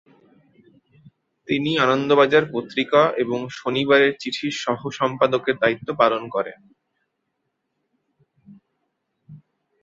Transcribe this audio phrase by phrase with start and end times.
[1.47, 6.59] তিনি আনন্দবাজার পত্রিকা এবং শনিবারের চিঠির সহ সম্পাদকের দায়িত্ব পালন করেন।